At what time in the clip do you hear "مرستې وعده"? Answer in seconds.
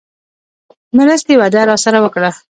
0.97-1.61